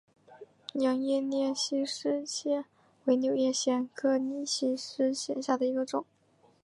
[0.73, 2.65] 仰叶拟细湿藓
[3.03, 6.05] 为柳叶藓科拟细湿藓下的一个种。